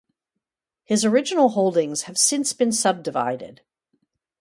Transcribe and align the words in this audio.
His 0.83 1.05
original 1.05 1.49
holdings 1.49 2.01
have 2.05 2.17
since 2.17 2.53
been 2.53 2.71
subdivided. 2.71 3.61